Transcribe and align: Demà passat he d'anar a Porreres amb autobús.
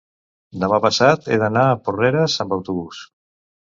Demà 0.63 0.79
passat 0.85 1.29
he 1.35 1.39
d'anar 1.45 1.69
a 1.69 1.79
Porreres 1.87 2.41
amb 2.47 2.61
autobús. 2.61 3.09